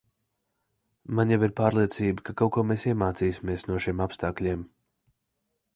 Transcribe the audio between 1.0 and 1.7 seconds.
Man jau ir